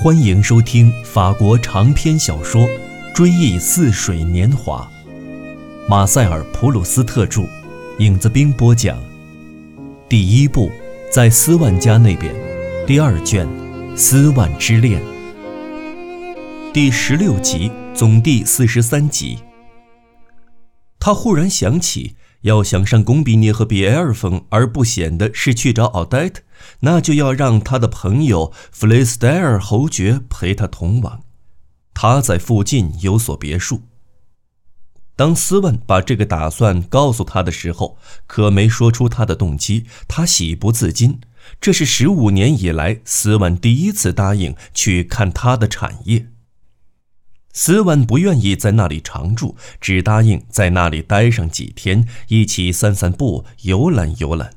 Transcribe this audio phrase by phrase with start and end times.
[0.00, 2.62] 欢迎收听法国长篇小说
[3.12, 4.88] 《追忆似水年华》，
[5.90, 7.44] 马塞尔·普鲁斯特著，
[7.98, 8.96] 影子兵播讲。
[10.08, 10.70] 第一部，
[11.12, 12.32] 在斯万家那边，
[12.86, 13.44] 第二卷，
[13.96, 15.02] 《斯万之恋》，
[16.72, 19.40] 第十六集，总第四十三集。
[21.00, 22.14] 他忽然想起。
[22.42, 26.42] 要想上贡比涅和比埃尔峰，而不显得是去找奥黛特，
[26.80, 31.22] 那就要让他的朋友弗雷斯戴尔侯爵陪他同往。
[31.94, 33.82] 他在附近有所别墅。
[35.16, 39.84] 当斯文把这个打算告诉他的时候，可没说出他的动机。
[40.06, 41.18] 他喜不自禁，
[41.60, 46.28] 这是十五年以来斯文第一次答应去看他的产业。
[47.60, 54.52] 斯万不愿意在那里常住，只答应在那里待上几天，一起散散步、游览游览。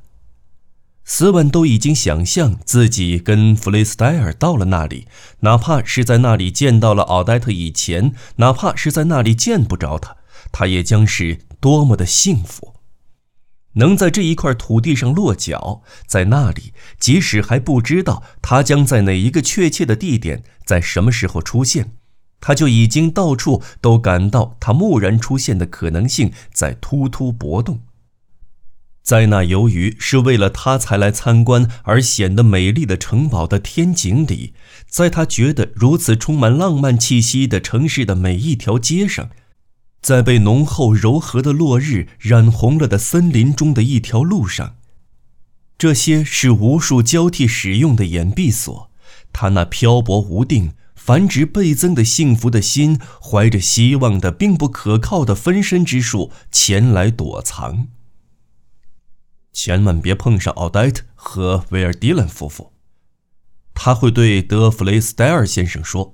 [1.04, 5.08] 斯万都已经想象自己跟弗雷斯戴尔到了那里，
[5.40, 10.18] 哪怕是在那里见到了奥黛特以前，哪怕是在那里见不着他，
[10.52, 12.76] 他也将是多么的幸福，
[13.74, 21.94] 能在这一块土地上落脚，在那里，即使还不知道他将在哪一个确切的地点，在什么时候出现。
[22.42, 27.82] 他就已经到处都感到他蓦然出现的可能性在突突搏动，
[29.04, 34.54] 在那由于是为了他才来参观而显得美丽的城堡的天井里，
[34.88, 39.30] 在他觉得如此充满浪漫气息的城市的每一条街上，
[40.02, 44.78] 在被浓厚柔和的落日染红了的森林中的一条路上，
[45.78, 48.90] 这些是无数交替使用的掩蔽所，
[49.32, 50.74] 他那漂泊无定。
[51.04, 57.88] 繁殖倍增的幸福的心，怀着希望的并不可靠的分身之术前来躲藏。
[59.52, 62.72] 千万别碰上奥黛特和维尔迪兰夫妇，
[63.74, 66.14] 他会对德弗雷斯戴尔先生说：“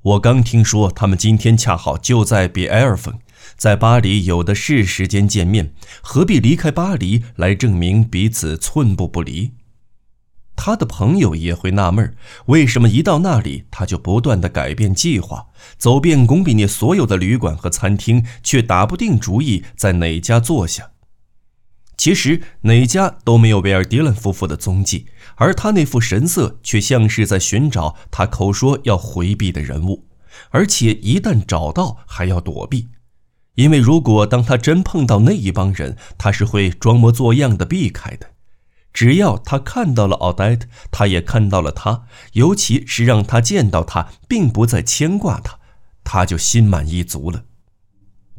[0.00, 3.18] 我刚听说他们今天恰好就在比埃尔峰，
[3.58, 9.52] 在巴黎有的是时间见面，何必离开巴黎来证明彼此寸步不离？”
[10.60, 15.46] 他的朋友也会纳闷为什么一到那里，他就不断的改变计划，
[15.78, 20.90] 走遍贡比涅所有的旅馆和餐厅，却打不定主意在哪家坐下。
[21.96, 30.06] 其实哪家都没有维尔迪伦夫妇的踪迹，而他那副神色却像是在寻找他口说要回避的人物，
[30.50, 32.88] 而且一旦找到，还要躲避，
[33.54, 38.30] 因为如果当他真碰到那一帮人，他是会装模作样的避开的。
[38.92, 45.58] 只要他看到了奥黛特，他也看到了他，尤其是让他见到他，并不再牵挂他，
[46.02, 47.44] 他就心满意足了。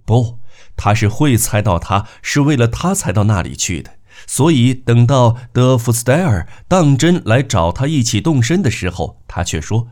[0.04, 0.40] 不，
[0.76, 4.00] 他是会猜到他是为了他才到那里去的。
[4.28, 9.88] 所以等到德弗斯戴尔当真来找他一起动身的时候，他却说：“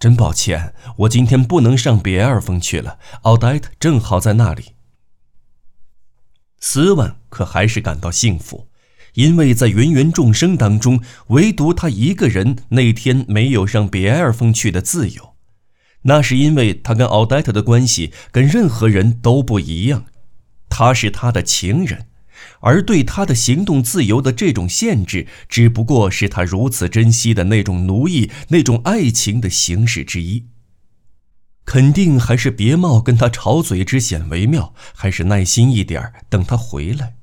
[0.00, 2.98] 真抱歉，我今天不能上比埃尔峰去了。
[3.22, 4.74] 奥黛特正好在那里。”
[6.58, 8.69] 斯万可还是感到幸福。
[9.14, 15.34] 因为在芸芸众生当中，唯独他一个人那天没有上比埃尔峰去的自由，
[16.02, 20.04] 那是因为他跟奥黛特的关系跟任何人都不一样，
[20.68, 22.06] 他是他的情人，
[22.60, 30.46] 而对他的行动自由的这种限制，只不过是他如此珍惜的那种奴役、那种爱情的形式之一。
[31.66, 37.14] 肯定还是别冒跟他吵嘴之险为妙，还是耐心一点等他回来。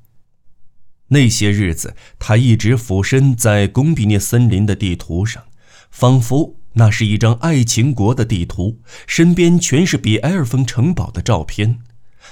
[1.08, 5.44] 那些日子，他一直俯身在贡比涅森林的地图上，
[5.90, 11.78] 仿佛那是一张爱情国的地图，身边全是比埃尔峰城堡的照片。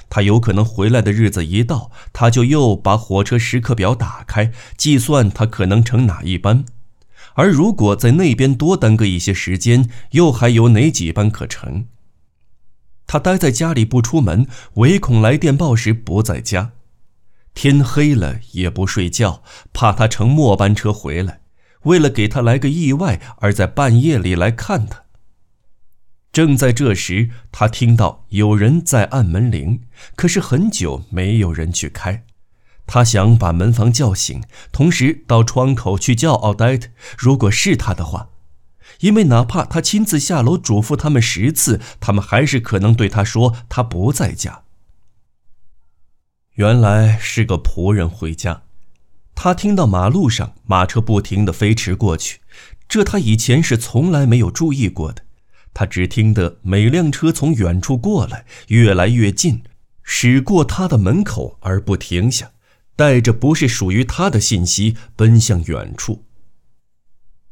[0.09, 6.65] 他有可能回来的日子一到，他就又把火车时刻表打开，计算他可能乘哪一班，
[7.35, 11.87] 而如果在那边多耽搁一些时间，又还有哪几班可乘。
[13.07, 16.73] 他待在家里不出门，唯恐来电报时不在家。
[17.57, 21.41] 天黑了也不睡觉，怕他乘末班车回来，
[21.85, 25.05] 为了给他来个意外而在半夜里来看他。
[26.31, 29.81] 正在这时，他听到有人在按门铃，
[30.15, 32.25] 可是很久没有人去开。
[32.87, 38.29] 他想把门房叫醒，同时到窗口去叫奥黛特，如果是他的话，
[39.01, 44.65] 因为哪怕他亲自下楼嘱咐他们十次，他们还是可能对他说他不在家。
[46.57, 48.63] 原来是个仆人回家，
[49.35, 52.41] 他听到马路上马车不停地飞驰过去，
[52.89, 55.23] 这他以前是从来没有注意过的。
[55.75, 59.65] 他只听得每辆车从远处过来，越来越近，
[60.03, 62.53] 驶过他的门口而不停下，
[62.97, 66.25] 带着不是属于他的信息奔向远处。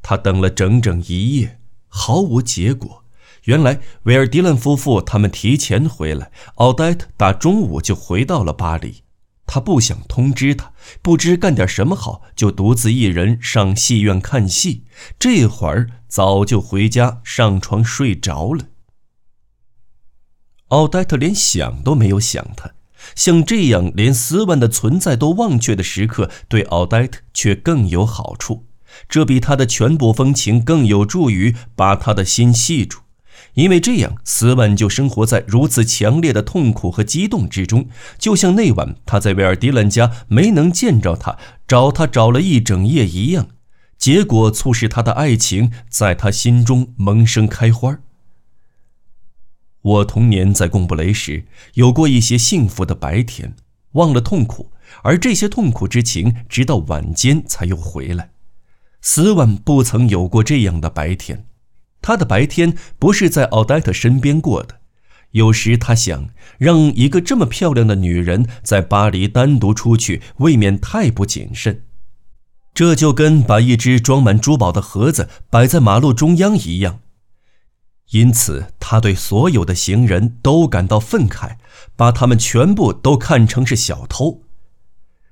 [0.00, 3.03] 他等了整整一夜，毫无结果。
[3.44, 9.02] 原来维尔迪兰夫妇他们提前回来，奥黛特大中午就回到了巴黎。
[9.46, 14.84] 他不想通知他，不知干点什么好，就独自一人上戏院看戏。
[15.18, 18.64] 这会儿早就回家上床睡着了。
[20.68, 22.70] 奥黛特连想都没有想他，
[23.14, 28.64] 像这样连斯万的存在都忘却的时刻，对奥黛特却更有好处。
[29.06, 33.00] 这比他的全部风情更有助于把他的心系住，
[33.54, 43.48] 因为这样斯万就生活在如此强烈的痛苦和激动之中，就像那晚他在维尔迪兰家没能见着他，找他找了一整夜一样。
[43.96, 48.00] 结果促使他的爱情在他心中萌生开花。
[49.80, 53.54] 我童年在贡布雷时有过一些幸福的白天，
[53.92, 54.72] 忘了痛苦，
[55.02, 58.30] 而这些痛苦之情直到晚间才又回来。
[59.00, 61.46] 斯万不曾有过这样的白天，
[62.04, 64.80] 他的白天不是在奥黛特身边过的。
[65.30, 66.28] 有时他想，
[66.58, 71.84] 让一个这么漂亮的女人在巴黎单独出去，未免太不谨慎。
[72.74, 77.00] 这就跟把一只装满珠宝的盒子摆在马路中央一样。
[78.10, 81.56] 因此，他对所有的行人都感到愤慨，
[81.96, 84.42] 把他们全部都看成是小偷。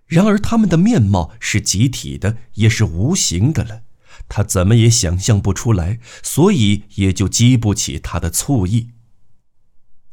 [0.07, 3.83] 然而，他们的面貌是集体的，也是无形的了。
[4.35, 8.89] 他怎么也想象不出来，所以也就激不起他的醋意。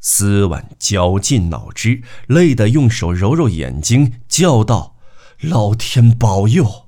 [0.01, 4.97] 斯万绞尽脑汁，累得用手揉揉眼睛，叫道
[5.39, 6.87] ：“老天保佑！”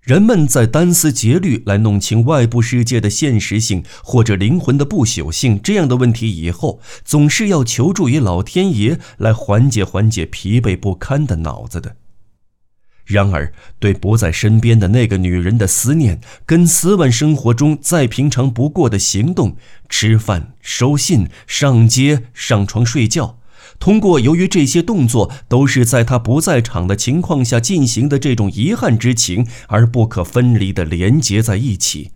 [0.00, 11.96] 人们在单思竭虑来弄清外部世界的现实性或者灵魂的不朽性这样的问题以后，总是要求助于老天爷来缓解缓解疲惫不堪的脑子的。
[13.08, 19.56] 然而，对不在身边的那个女人的思念，跟斯文生活中再平常不过的行动——
[19.88, 23.38] 吃饭、收信、上街、上床睡觉。
[23.78, 32.10] 通过由于这些动作都是在他不在场的情况下进行的这种遗憾之情而不可分离地连结在一起，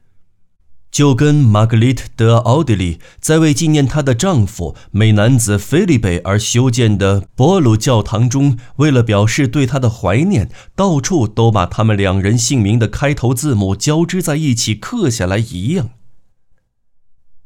[0.92, 15.90] 就跟玛格丽特·德奥地利在为纪念她的丈夫美男子菲利贝而修建的博鲁教堂中，为了表示对他的怀念，到处都把他们两人姓名的开头字母交织在一起刻下来一样。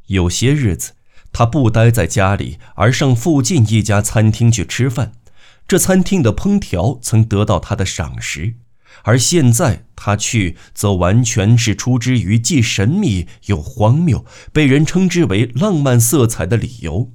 [0.08, 0.92] 有些日子。
[1.32, 5.12] 他不待在家里，而上附近一家餐厅去吃饭。
[5.68, 8.54] 这餐厅的烹调曾得到他的赏识，
[9.06, 17.12] 而现在他去，则完全是出之于既神秘又荒谬，被人称之为浪漫色彩的理由。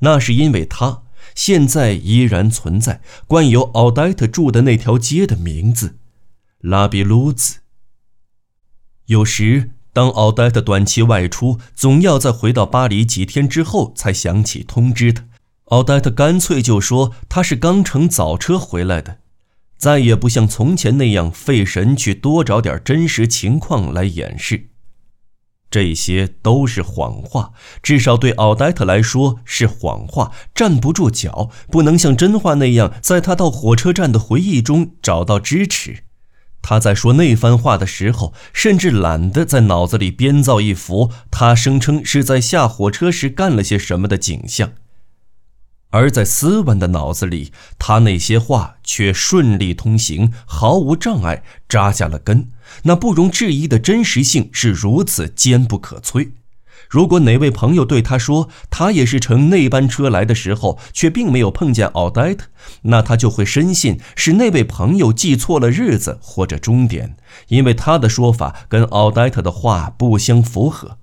[0.00, 1.02] 那是因为他
[1.34, 5.96] 现在依然存在，冠有奥黛特住的那条街的名字——
[6.60, 7.58] 拉比鲁兹。
[9.06, 9.70] 有时。
[9.90, 15.24] 当奥黛特短期外出，总要在回到巴黎几天之后才想起通知他。
[15.64, 19.18] 奥黛特干脆就说他是刚乘早车回来的，
[19.78, 24.70] 再也不像从前那样费神去多找点真实情况来掩饰。
[25.70, 27.52] 这些都是谎话，
[27.82, 36.04] 至少对奥黛特来说是谎话，站不住脚，不能像真话那样在他到火车站的回忆中找到支持。
[36.62, 44.72] 他在说那番话的时候，甚至懒得在脑子里编造一幅他声称是在下火车时干了些什么的景象，
[45.90, 52.50] 而在斯文的脑子里，他那些话却顺利通行，毫无障碍，扎下了根。
[52.82, 56.32] 那不容置疑的真实性是如此坚不可摧。
[56.90, 62.46] 如果哪位朋友对他说他也是乘那班车来的时候，却并没有碰见奥黛特，
[62.82, 67.16] 那他就会深信是那位朋友记错了日子或者终点，
[67.48, 70.97] 因为他的说法跟奥黛特的话不相符合。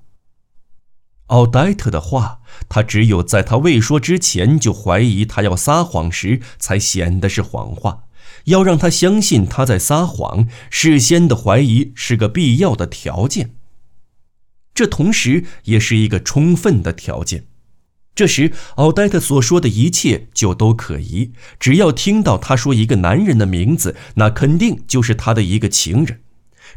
[1.27, 2.39] 奥黛特的话，
[2.69, 8.03] 他只有在他未说之前就怀疑他要撒谎时，才显得是谎话。
[8.45, 13.55] 要让他相信他在撒谎，事先的怀疑是个必要的条件。
[14.75, 17.47] 这同时也是一个充分的条件。
[18.13, 21.31] 这时，奥黛特所说的一切就都可疑。
[21.59, 26.21] 只要听到他说一个男人的名字，那肯定就是他的一个情人。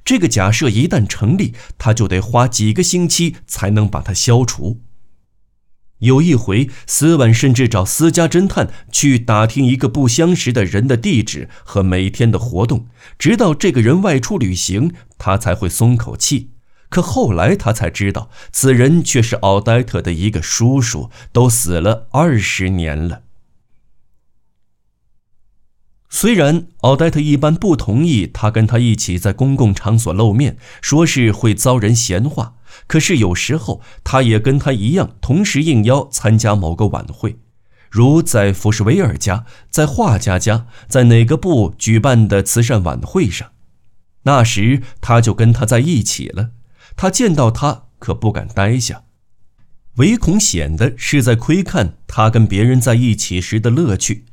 [0.09, 4.81] 这个假设一旦成立，他就得花几个星期才能把它消除。
[5.99, 12.87] 有一回，斯万甚至找私家侦探去打听一个不相识的人的地址和每天的活动，
[13.19, 16.53] 直到这个人外出旅行，他才会松口气。
[16.89, 23.25] 可后来他才知道，此人却是奥黛特的一个叔叔，都死了二十年了。
[26.11, 32.55] 虽然奥黛特一般不同意他跟他一起在公共场所露面，说是会遭人闲话，
[32.87, 37.37] 可是有时候他也跟他一样，同时应邀参加某个晚会，
[37.91, 43.51] 如在福什维尔家、在画家家、在哪个部举办的慈善晚会上。
[44.23, 46.51] 那时他就跟他在一起了。
[46.97, 49.05] 他见到他可不敢呆下，
[49.97, 54.25] 唯恐显得是在窥看他跟别人在一起时的乐趣。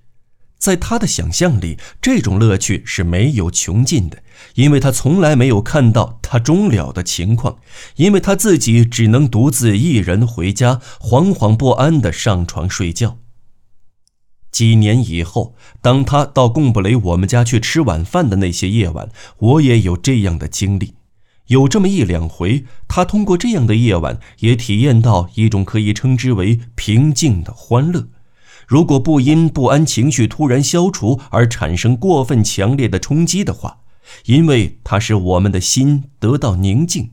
[0.58, 4.24] 在他的想象里，这种乐趣是没有穷尽的，
[4.56, 7.58] 因为他从来没有看到他终了的情况，
[7.98, 13.18] 因为他自己只能独自一人回家，惶惶不安地上床睡觉。
[14.52, 20.94] 几年以后，当他到贡布雷我们家去吃晚饭的那些夜晚，我也有这样的经历，
[21.48, 28.08] 有这么一两回，他通过这样的夜晚，也体验到一种可以称之为平静的欢乐。
[28.68, 33.80] 如果不因不安情绪突然消除而产生过分强烈的冲击的话，
[34.26, 37.12] 因为它使我们的心得到宁静。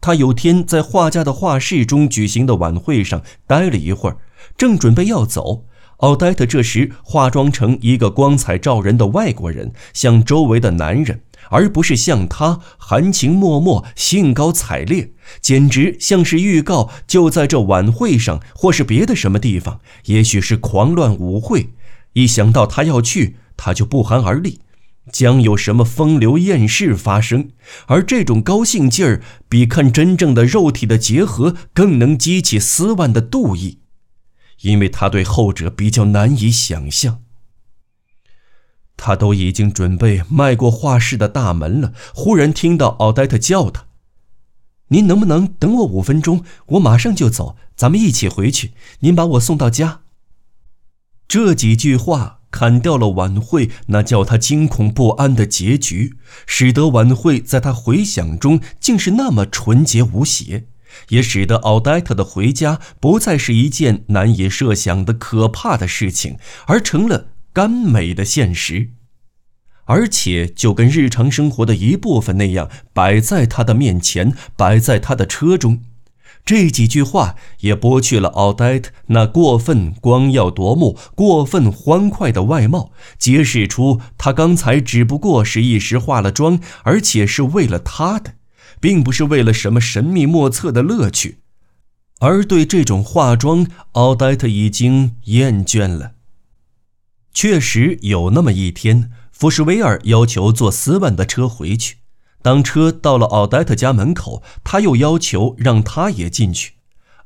[0.00, 4.18] 他有天在画家的画室中举行的晚会上待了一会儿，
[4.56, 5.64] 正准备要走。
[5.98, 21.70] 奥黛特这时化妆成一个光彩照人的外国人，向周围的男人，而不是像他含情脉脉、兴高采烈，简直像是预告就在这晚会上，或是别的什么地方，也许是狂乱舞会。
[22.14, 24.60] 一想到他要去，他就不寒而栗，
[25.10, 27.50] 将有什么风流艳事发生。
[27.86, 33.80] 而这种高兴劲儿，比看真正的肉体的结合更能激起丝万的妒意。
[34.60, 37.23] 因为他对后者比较难以想象。
[38.96, 43.86] 他都已经准备迈过画室的大门了，忽然听到奥黛特叫他
[44.88, 46.44] ：“您能不能等我五分钟？
[46.66, 48.72] 我马上就走，咱们一起回去。
[49.00, 50.00] 您把我送到家。”
[51.26, 60.66] 这几句话砍掉了晚会那叫他惊恐不安的结局，使得晚会在他回想中竟是那么纯洁无邪。
[61.08, 68.90] 也使得奥黛特的回家不再是一件难以设想的可怕的事情，而成了甘美的现实，
[69.86, 75.80] 而且就跟日常生活的一部分那样摆在他的面前，摆在他的车中。
[76.44, 88.34] 这几句话也剥去了奥黛特那过分光耀夺目、过分欢快的外貌，揭示出他刚才只不过是一时化了妆，而且是为了他的。
[88.80, 91.38] 并不是为了什么神秘莫测的乐趣，
[92.18, 96.12] 而对这种化妆，奥黛特已经厌倦了。
[97.34, 101.96] 确实有那么一天，福什维尔要求坐斯万的车回去。
[102.40, 106.74] 当车到了奥黛特家门口，他又要求让他也进去。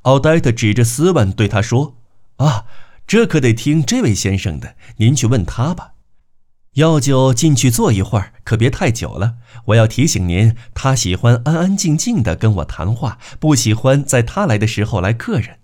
[0.03, 1.97] 奥黛特指着斯万对他说
[2.39, 2.65] ：“啊，
[3.07, 5.93] 这可得听这位先生的，您去问他吧。”
[6.75, 9.35] 要就进去坐一会儿，可别太久了。
[9.67, 15.58] 我要提醒您，他喜欢安安静静的跟我谈话，不喜欢在他来的时候来客人。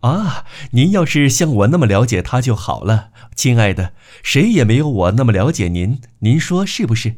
[0.00, 7.16] 啊，您要是像我那么了解他就好了，亲爱的，谁也没有我那么了解您，您说是不是？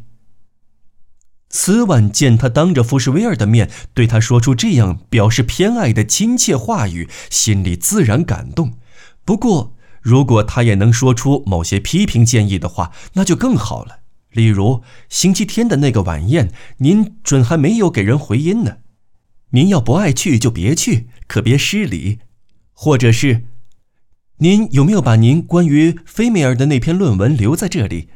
[1.50, 8.74] 斯万见他当着福士威尔的面对他说出这样表示偏爱的亲切话语，心里自然感动。
[9.24, 9.74] 不过。
[10.00, 13.98] 如果他也能说出某些批评建议的话，那就更好了。
[14.30, 18.78] 例如星期天的那个晚宴，您准还没有给人回音呢。
[19.50, 22.20] 您要不爱去就别去，可别失礼。
[22.80, 23.42] 或者是，
[24.36, 28.08] 您有没有把您关于菲梅尔的那篇论文留在这里？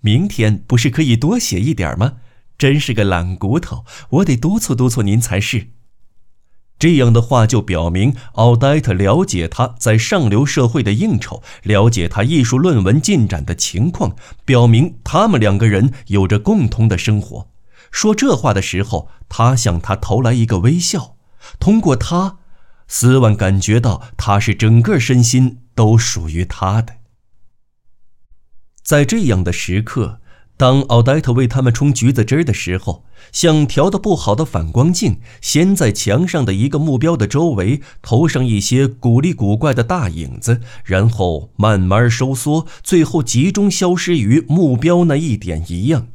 [0.00, 2.14] 明天不是可以多写一点吗？
[2.56, 5.66] 真是个懒骨头，我得督促督促您才是。
[6.78, 17.50] 这样的话就表明奥黛特了解他在上流社会的应酬，了解他艺术论文进展的情况，表明他们两个人有着共同的生活。
[17.90, 21.16] 说这话的时候，他向他投来一个微笑。
[21.60, 22.38] 通过他，
[22.88, 26.94] 斯万感觉到他是整个身心都属于他的。
[28.82, 30.20] 在这样的时刻。
[30.58, 46.08] 当奥黛特为他们冲橘子汁的时候，像调的不好的反光镜，先在墙上的一个目标的周围投上一些古丽古怪的大影子，然后慢慢收缩，最后集中消失于目标那一点一样。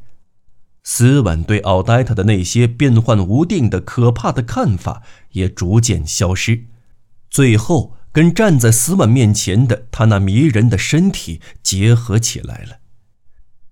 [0.83, 6.65] 斯万对奥黛特的那些变幻无定的可怕的看法也逐渐消失，
[7.29, 12.79] 最后跟站在斯万面前的他那迷人的身体结合起来了。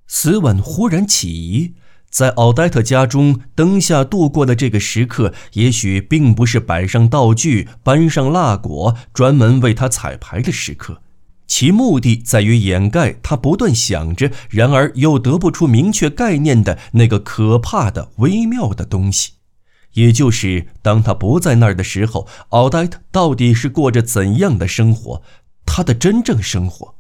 [0.08, 1.74] 斯万忽然起疑，
[2.10, 11.02] 在奥黛特家中灯下度过的这个时刻，也许并不是摆上道具、搬上蜡果、专门为他彩排的时刻。
[11.50, 19.32] 其目的在于掩盖他不断想着，然而又得不出明确概念的那个可怕的、微妙的东西，
[19.94, 25.24] 也就是当他不在那儿的时候，奥黛特到底是过着怎样的生活，
[25.66, 26.96] 他的真正生活。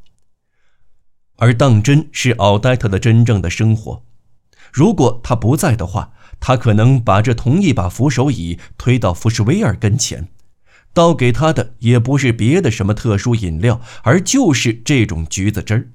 [1.37, 4.03] 而当真是奥黛特的真正的生活。
[4.73, 10.27] 如果他不在的话，他可能把这同一把扶手椅推到福什威尔跟前。
[10.93, 15.87] 倒给他的也不是别的什么特殊饮料，而就是这种橘子汁儿。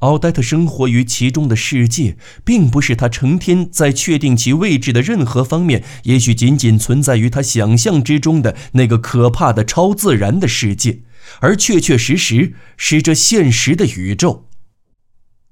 [0.00, 11.02] 奥黛特生活于其中的世界，并不是他成天在确定其位置的任何方面，也许仅仅存在于他想象之中的那个可怕的超自然的世界，
[11.40, 14.46] 而确确实实是这现实的宇宙。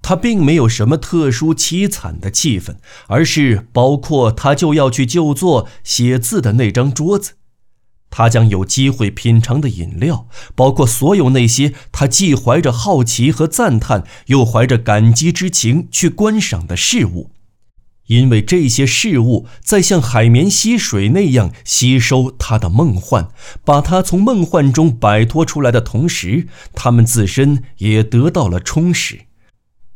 [0.01, 2.77] 他并没有什么特殊凄惨的气氛，
[3.09, 7.33] 而是包括他就要去就坐写字的那张桌子。
[8.11, 17.31] 他将有机会品尝的饮料，包括所有那些他既怀着好奇和赞叹，又怀着感激之情去观赏的事物，
[18.07, 23.29] 因为这些事物在像海绵吸水那样吸收他的梦幻，
[23.65, 29.27] 把他从梦幻中摆脱出来的同时，他们自身也得到了充实。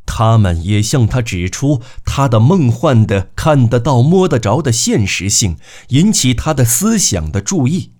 [0.04, 5.56] 他们也向他指出他的梦幻的看得到、摸得着的现实性，
[5.88, 7.92] 引起他的思想的注意。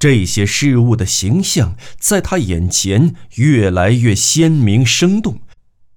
[0.00, 5.40] 这些事物的形象在他眼前越来越鲜明生动，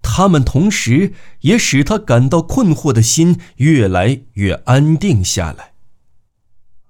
[0.02, 5.72] 他们同时也使他感到困惑的心越来越安定下来。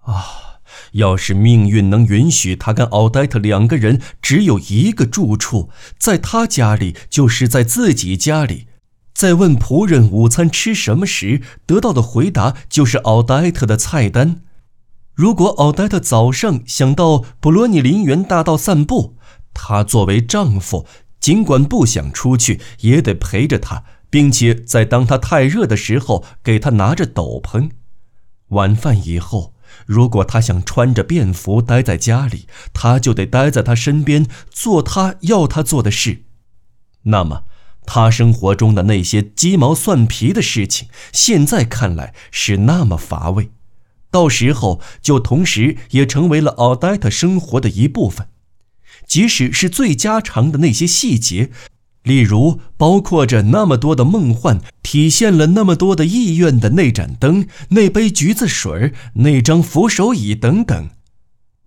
[0.02, 0.60] 啊，
[0.94, 8.66] 要是命运能允许他跟奥黛特两个人只有一个住处，在他家里就是在自己家里，
[9.14, 14.42] 在问仆人午餐吃什么时，得到的回答就是奥黛特的菜单。
[15.14, 19.16] 如果奥黛特早上想到布罗尼林园大道散步，
[19.54, 20.88] 他作为丈夫，
[21.20, 27.70] 尽管不想出去，也得陪着她，并且在当她太热的时候给她拿着斗篷。
[28.50, 29.54] 晚饭以后，
[29.86, 36.24] 如果他想穿着便服待在家里，他就得待在她身边，做他要他做的事。
[37.04, 37.44] 那么，
[37.86, 43.52] 他生活中的那些鸡毛蒜皮的事情，现在看来是那么乏味。
[44.14, 48.28] 到时候就同时也成为了奥黛特生活的一部分，
[49.08, 51.50] 即使是最家常的那些细节，
[52.04, 60.92] 例如包括着那么多的梦幻，体现了那么多的意愿的那盏灯、那杯橘子水、那张扶手椅等等，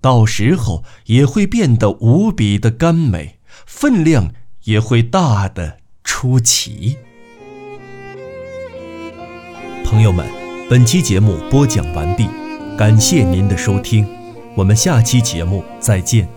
[0.01, 4.33] 到时候也会变得无比的甘美，分量
[4.67, 6.97] 也会大的出奇。
[9.85, 10.46] 朋友们。
[10.69, 12.27] 本期节目播讲完毕，
[12.77, 14.05] 感谢您的收听，
[14.57, 16.36] 我们下期节目再见。